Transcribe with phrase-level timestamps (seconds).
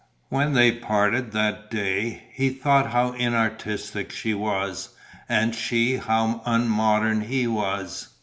[0.29, 4.89] When they parted that day, he thought how inartistic she was
[5.29, 8.07] and she how unmodern he was.